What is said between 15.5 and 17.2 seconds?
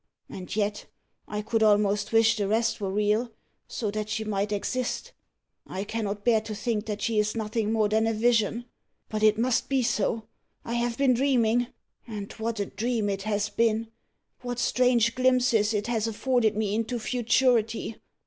it has afforded me into